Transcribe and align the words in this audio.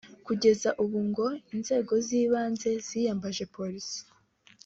Kugeza 0.27 0.69
ubu 0.83 0.99
ngo 1.09 1.27
inzego 1.53 1.93
z’ibanze 2.05 2.69
ziyambaje 2.87 3.43
Polisi 3.55 3.99